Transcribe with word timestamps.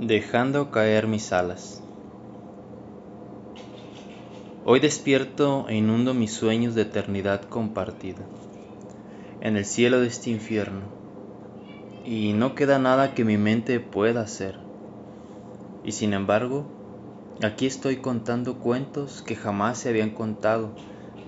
Dejando 0.00 0.70
caer 0.70 1.08
mis 1.08 1.32
alas. 1.32 1.82
Hoy 4.64 4.78
despierto 4.78 5.66
e 5.68 5.74
inundo 5.74 6.14
mis 6.14 6.32
sueños 6.32 6.76
de 6.76 6.82
eternidad 6.82 7.42
compartida 7.42 8.22
en 9.40 9.56
el 9.56 9.64
cielo 9.64 9.98
de 9.98 10.06
este 10.06 10.30
infierno 10.30 10.82
y 12.04 12.32
no 12.32 12.54
queda 12.54 12.78
nada 12.78 13.12
que 13.14 13.24
mi 13.24 13.38
mente 13.38 13.80
pueda 13.80 14.20
hacer. 14.20 14.54
Y 15.82 15.90
sin 15.90 16.12
embargo, 16.12 16.64
aquí 17.42 17.66
estoy 17.66 17.96
contando 17.96 18.54
cuentos 18.54 19.22
que 19.22 19.34
jamás 19.34 19.78
se 19.78 19.88
habían 19.88 20.10
contado 20.10 20.70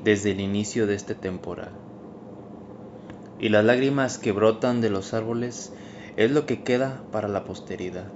desde 0.05 0.31
el 0.31 0.41
inicio 0.41 0.87
de 0.87 0.95
este 0.95 1.17
temporal. 1.17 1.73
Y 3.41 3.49
las 3.49 3.65
lágrimas 3.65 4.17
que 4.17 4.31
brotan 4.31 4.81
de 4.81 4.91
los 4.91 5.13
árboles 5.13 5.73
es 6.17 6.31
lo 6.31 6.47
que 6.47 6.63
queda 6.63 7.03
para 7.11 7.27
la 7.27 7.43
posteridad 7.43 8.07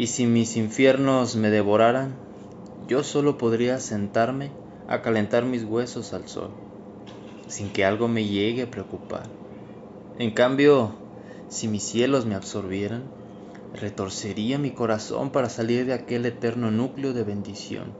y 0.00 0.06
si 0.06 0.24
mis 0.24 0.56
infiernos 0.56 1.36
me 1.36 1.50
devoraran, 1.50 2.14
yo 2.88 3.04
solo 3.04 3.36
podría 3.36 3.78
sentarme 3.80 4.50
a 4.88 5.02
calentar 5.02 5.44
mis 5.44 5.62
huesos 5.62 6.14
al 6.14 6.26
sol, 6.26 6.48
sin 7.48 7.68
que 7.68 7.84
algo 7.84 8.08
me 8.08 8.24
llegue 8.24 8.62
a 8.62 8.70
preocupar. 8.70 9.24
En 10.18 10.30
cambio, 10.30 10.90
si 11.50 11.68
mis 11.68 11.82
cielos 11.82 12.24
me 12.24 12.34
absorbieran, 12.34 13.02
retorcería 13.74 14.56
mi 14.56 14.70
corazón 14.70 15.28
para 15.28 15.50
salir 15.50 15.84
de 15.84 15.92
aquel 15.92 16.24
eterno 16.24 16.70
núcleo 16.70 17.12
de 17.12 17.24
bendición, 17.24 17.92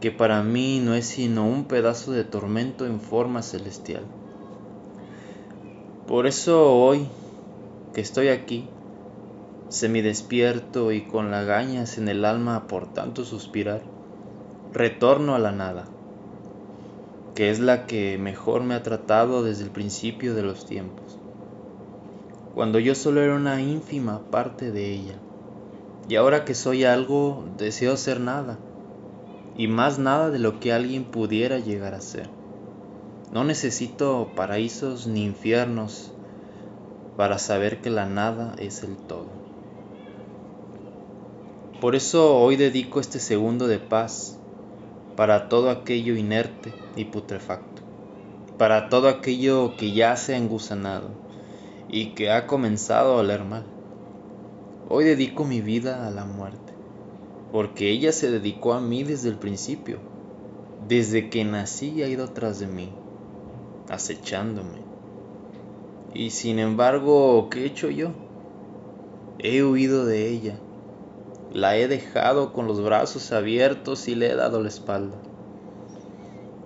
que 0.00 0.10
para 0.10 0.42
mí 0.42 0.80
no 0.84 0.96
es 0.96 1.06
sino 1.06 1.46
un 1.46 1.66
pedazo 1.66 2.10
de 2.10 2.24
tormento 2.24 2.84
en 2.84 2.98
forma 2.98 3.42
celestial. 3.42 4.02
Por 6.08 6.26
eso 6.26 6.74
hoy 6.74 7.06
que 7.94 8.00
estoy 8.00 8.26
aquí, 8.26 8.64
semidespierto 9.72 10.92
y 10.92 11.00
con 11.00 11.30
lagañas 11.30 11.96
en 11.96 12.08
el 12.08 12.26
alma 12.26 12.66
por 12.68 12.92
tanto 12.92 13.24
suspirar, 13.24 13.80
retorno 14.74 15.34
a 15.34 15.38
la 15.38 15.50
nada, 15.50 15.86
que 17.34 17.48
es 17.48 17.58
la 17.58 17.86
que 17.86 18.18
mejor 18.18 18.64
me 18.64 18.74
ha 18.74 18.82
tratado 18.82 19.42
desde 19.42 19.64
el 19.64 19.70
principio 19.70 20.34
de 20.34 20.42
los 20.42 20.66
tiempos, 20.66 21.16
cuando 22.54 22.80
yo 22.80 22.94
solo 22.94 23.22
era 23.22 23.34
una 23.34 23.62
ínfima 23.62 24.20
parte 24.30 24.70
de 24.72 24.92
ella, 24.92 25.14
y 26.06 26.16
ahora 26.16 26.44
que 26.44 26.54
soy 26.54 26.84
algo, 26.84 27.42
deseo 27.56 27.96
ser 27.96 28.20
nada, 28.20 28.58
y 29.56 29.68
más 29.68 29.98
nada 29.98 30.28
de 30.28 30.38
lo 30.38 30.60
que 30.60 30.74
alguien 30.74 31.04
pudiera 31.04 31.58
llegar 31.58 31.94
a 31.94 32.02
ser. 32.02 32.28
No 33.32 33.42
necesito 33.44 34.28
paraísos 34.36 35.06
ni 35.06 35.24
infiernos 35.24 36.12
para 37.16 37.38
saber 37.38 37.80
que 37.80 37.88
la 37.88 38.04
nada 38.04 38.54
es 38.58 38.82
el 38.82 38.96
todo. 38.96 39.41
Por 41.82 41.96
eso 41.96 42.38
hoy 42.38 42.54
dedico 42.54 43.00
este 43.00 43.18
segundo 43.18 43.66
de 43.66 43.80
paz 43.80 44.38
para 45.16 45.48
todo 45.48 45.68
aquello 45.68 46.14
inerte 46.14 46.72
y 46.94 47.06
putrefacto, 47.06 47.82
para 48.56 48.88
todo 48.88 49.08
aquello 49.08 49.76
que 49.76 49.90
ya 49.90 50.14
se 50.14 50.34
ha 50.34 50.36
engusanado 50.36 51.08
y 51.88 52.10
que 52.10 52.30
ha 52.30 52.46
comenzado 52.46 53.14
a 53.14 53.16
oler 53.16 53.42
mal. 53.42 53.64
Hoy 54.88 55.02
dedico 55.02 55.44
mi 55.44 55.60
vida 55.60 56.06
a 56.06 56.12
la 56.12 56.24
muerte, 56.24 56.72
porque 57.50 57.90
ella 57.90 58.12
se 58.12 58.30
dedicó 58.30 58.74
a 58.74 58.80
mí 58.80 59.02
desde 59.02 59.30
el 59.30 59.38
principio, 59.38 59.98
desde 60.86 61.30
que 61.30 61.44
nací 61.44 62.00
ha 62.04 62.06
ido 62.06 62.28
tras 62.28 62.60
de 62.60 62.68
mí, 62.68 62.90
acechándome. 63.88 64.78
Y 66.14 66.30
sin 66.30 66.60
embargo, 66.60 67.48
¿qué 67.50 67.62
he 67.62 67.66
hecho 67.66 67.90
yo? 67.90 68.12
He 69.40 69.64
huido 69.64 70.06
de 70.06 70.28
ella 70.28 70.60
la 71.54 71.76
he 71.76 71.86
dejado 71.86 72.54
con 72.54 72.66
los 72.66 72.82
brazos 72.82 73.30
abiertos 73.30 74.08
y 74.08 74.14
le 74.14 74.30
he 74.30 74.34
dado 74.34 74.62
la 74.62 74.68
espalda. 74.68 75.18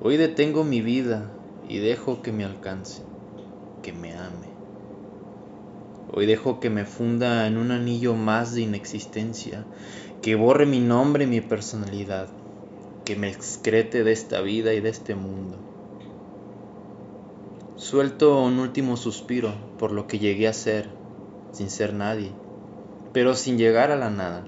Hoy 0.01 0.17
detengo 0.17 0.63
mi 0.63 0.81
vida 0.81 1.33
y 1.69 1.79
dejo 1.79 2.23
que 2.23 2.31
me 2.31 2.45
alcance, 2.45 3.03
que 3.83 3.93
me 3.93 4.13
ame. 4.13 4.47
Hoy 6.13 6.27
dejo 6.27 6.61
que 6.61 6.71
me 6.71 6.85
funda 6.85 7.49
en 7.49 7.57
un 7.57 7.73
anillo 7.73 8.15
más 8.15 8.55
de 8.55 8.61
inexistencia, 8.61 9.65
que 10.23 10.37
borre 10.37 10.67
mi 10.67 10.79
nombre 10.79 11.25
y 11.25 11.27
mi 11.27 11.41
personalidad, 11.41 12.29
que 13.05 13.17
me 13.17 13.29
excrete 13.29 14.05
de 14.05 14.13
esta 14.13 14.41
vida 14.41 14.73
y 14.73 14.81
de 14.81 14.91
este 14.91 15.17
mundo. 15.17 15.59
Suelto 17.75 18.41
un 18.41 18.61
último 18.61 18.97
suspiro 18.97 19.53
por 19.79 19.91
lo 19.91 20.07
que 20.07 20.21
llegué 20.21 20.47
a 20.47 20.53
ser, 20.53 20.89
sin 21.51 21.71
ser 21.71 21.93
nadie, 21.93 22.31
pero 23.13 23.35
sin 23.35 23.59
llegar 23.59 23.91
a 23.91 23.97
la 23.97 24.11
nada 24.11 24.45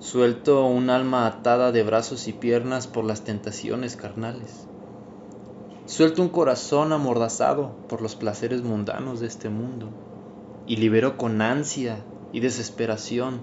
Suelto 0.00 0.64
un 0.64 0.90
alma 0.90 1.26
atada 1.26 1.72
de 1.72 1.82
brazos 1.82 2.28
y 2.28 2.32
piernas 2.32 2.86
por 2.86 3.04
las 3.04 3.24
tentaciones 3.24 3.96
carnales. 3.96 4.68
Suelto 5.86 6.22
un 6.22 6.28
corazón 6.28 6.92
amordazado 6.92 7.74
por 7.88 8.00
los 8.00 8.14
placeres 8.14 8.62
mundanos 8.62 9.18
de 9.18 9.26
este 9.26 9.48
mundo. 9.48 9.88
Y 10.68 10.76
libero 10.76 11.16
con 11.16 11.42
ansia 11.42 12.04
y 12.32 12.38
desesperación 12.38 13.40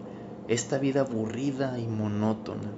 esta 0.48 0.78
vida 0.78 1.02
aburrida 1.02 1.78
y 1.78 1.88
monótona. 1.88 2.72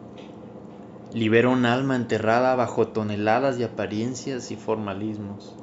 Libero 1.13 1.51
un 1.51 1.67
alma 1.67 1.95
enterrada 1.95 2.55
bajo 2.55 2.87
toneladas 2.87 3.59
de 3.59 3.65
apariencias 3.65 4.49
y 4.49 4.55
formalismos. 4.55 5.55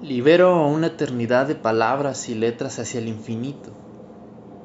Libero 0.00 0.64
una 0.68 0.86
eternidad 0.86 1.48
de 1.48 1.56
palabras 1.56 2.28
y 2.28 2.36
letras 2.36 2.78
hacia 2.78 3.00
el 3.00 3.08
infinito 3.08 3.72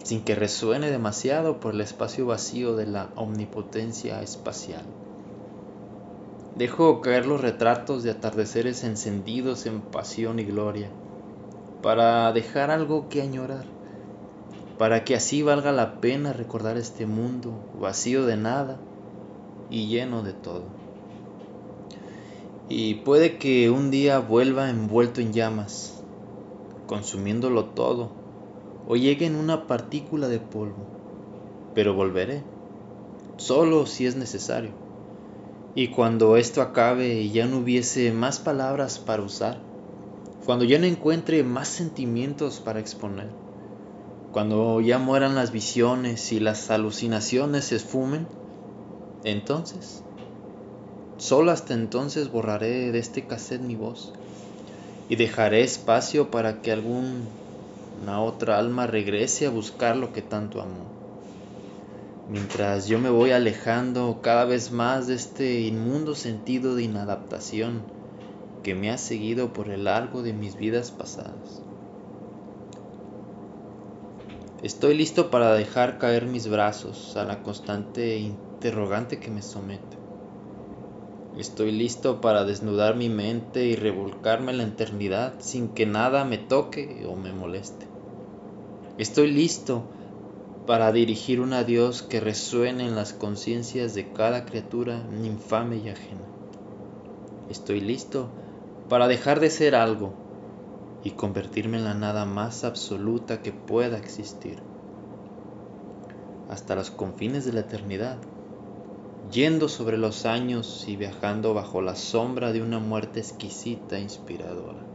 sin 0.09 0.23
que 0.23 0.33
resuene 0.33 0.89
demasiado 0.89 1.59
por 1.59 1.75
el 1.75 1.81
espacio 1.81 2.25
vacío 2.25 2.75
de 2.75 2.87
la 2.87 3.09
omnipotencia 3.15 4.23
espacial. 4.23 4.81
Dejo 6.55 6.99
caer 7.01 7.27
los 7.27 7.39
retratos 7.39 8.01
de 8.01 8.09
atardeceres 8.09 8.83
encendidos 8.83 9.67
en 9.67 9.81
pasión 9.81 10.39
y 10.39 10.45
gloria, 10.45 10.89
para 11.83 12.33
dejar 12.33 12.71
algo 12.71 13.07
que 13.07 13.21
añorar, 13.21 13.65
para 14.79 15.03
que 15.03 15.13
así 15.13 15.43
valga 15.43 15.71
la 15.71 16.01
pena 16.01 16.33
recordar 16.33 16.77
este 16.77 17.05
mundo 17.05 17.51
vacío 17.79 18.25
de 18.25 18.35
nada 18.35 18.77
y 19.69 19.89
lleno 19.89 20.23
de 20.23 20.33
todo. 20.33 20.63
Y 22.67 22.95
puede 22.95 23.37
que 23.37 23.69
un 23.69 23.91
día 23.91 24.17
vuelva 24.17 24.71
envuelto 24.71 25.21
en 25.21 25.33
llamas, 25.33 26.01
consumiéndolo 26.87 27.65
todo 27.65 28.18
o 28.89 28.95
llegue 28.95 29.27
en 29.27 29.35
una 29.35 29.67
partícula 29.67 30.27
de 30.27 30.39
polvo, 30.39 30.83
pero 31.75 31.93
volveré, 31.93 32.41
solo 33.37 33.85
si 33.85 34.07
es 34.07 34.15
necesario. 34.15 34.71
Y 35.75 35.89
cuando 35.89 36.37
esto 36.37 36.63
acabe 36.63 37.21
y 37.21 37.31
ya 37.31 37.45
no 37.45 37.59
hubiese 37.59 38.11
más 38.11 38.39
palabras 38.39 38.97
para 38.97 39.21
usar, 39.21 39.59
cuando 40.43 40.65
ya 40.65 40.79
no 40.79 40.87
encuentre 40.87 41.43
más 41.43 41.67
sentimientos 41.67 42.59
para 42.59 42.79
exponer, 42.79 43.27
cuando 44.33 44.81
ya 44.81 44.97
mueran 44.97 45.35
las 45.35 45.51
visiones 45.51 46.31
y 46.31 46.39
las 46.39 46.71
alucinaciones 46.71 47.65
se 47.65 47.75
esfumen, 47.75 48.25
entonces, 49.23 50.01
solo 51.19 51.51
hasta 51.51 51.75
entonces 51.75 52.31
borraré 52.31 52.91
de 52.91 52.97
este 52.97 53.21
cassette 53.21 53.61
mi 53.61 53.75
voz 53.75 54.13
y 55.09 55.15
dejaré 55.15 55.61
espacio 55.61 56.31
para 56.31 56.63
que 56.63 56.71
algún 56.71 57.27
una 58.01 58.21
otra 58.21 58.57
alma 58.57 58.87
regrese 58.87 59.45
a 59.45 59.49
buscar 59.49 59.97
lo 59.97 60.13
que 60.13 60.21
tanto 60.21 60.61
amó. 60.61 60.99
Mientras 62.29 62.87
yo 62.87 62.99
me 62.99 63.09
voy 63.09 63.31
alejando 63.31 64.19
cada 64.21 64.45
vez 64.45 64.71
más 64.71 65.07
de 65.07 65.15
este 65.15 65.61
inmundo 65.61 66.15
sentido 66.15 66.75
de 66.75 66.83
inadaptación 66.83 67.83
que 68.63 68.75
me 68.75 68.91
ha 68.91 68.97
seguido 68.97 69.51
por 69.51 69.69
el 69.69 69.85
largo 69.85 70.21
de 70.21 70.33
mis 70.33 70.55
vidas 70.55 70.91
pasadas. 70.91 71.61
Estoy 74.61 74.95
listo 74.95 75.31
para 75.31 75.53
dejar 75.53 75.97
caer 75.99 76.25
mis 76.25 76.47
brazos 76.47 77.15
a 77.15 77.23
la 77.23 77.41
constante 77.41 78.17
interrogante 78.17 79.17
que 79.17 79.31
me 79.31 79.41
somete. 79.41 79.98
Estoy 81.35 81.71
listo 81.71 82.21
para 82.21 82.43
desnudar 82.43 82.95
mi 82.95 83.07
mente 83.07 83.65
y 83.65 83.75
revolcarme 83.75 84.51
en 84.51 84.57
la 84.57 84.63
eternidad 84.63 85.35
sin 85.39 85.69
que 85.69 85.85
nada 85.85 86.25
me 86.25 86.37
toque 86.37 87.05
o 87.07 87.15
me 87.15 87.31
moleste. 87.33 87.85
Estoy 88.97 89.31
listo 89.31 89.83
para 90.65 90.91
dirigir 90.91 91.39
un 91.39 91.53
adiós 91.53 92.01
que 92.01 92.19
resuene 92.19 92.87
en 92.87 92.95
las 92.95 93.13
conciencias 93.13 93.93
de 93.93 94.11
cada 94.11 94.45
criatura 94.45 95.07
infame 95.23 95.77
y 95.77 95.89
ajena. 95.89 96.27
Estoy 97.49 97.79
listo 97.79 98.29
para 98.87 99.07
dejar 99.07 99.39
de 99.39 99.49
ser 99.51 99.75
algo 99.75 100.13
y 101.03 101.11
convertirme 101.11 101.77
en 101.77 101.85
la 101.85 101.93
nada 101.93 102.25
más 102.25 102.63
absoluta 102.63 103.41
que 103.41 103.51
pueda 103.51 103.97
existir, 103.97 104.59
hasta 106.49 106.75
los 106.75 106.89
confines 106.91 107.45
de 107.45 107.53
la 107.53 107.61
eternidad, 107.61 108.17
yendo 109.29 109.69
sobre 109.69 109.97
los 109.97 110.25
años 110.25 110.87
y 110.87 110.95
viajando 110.95 111.53
bajo 111.53 111.81
la 111.81 111.95
sombra 111.95 112.51
de 112.51 112.63
una 112.63 112.79
muerte 112.79 113.19
exquisita 113.19 113.97
e 113.97 114.01
inspiradora. 114.01 114.87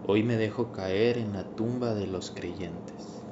Hoy 0.00 0.22
me 0.22 0.36
dejo 0.36 0.72
caer 0.72 1.18
en 1.18 1.32
la 1.32 1.54
tumba 1.54 1.94
de 1.94 2.06
los 2.06 2.30
creyentes. 2.30 3.23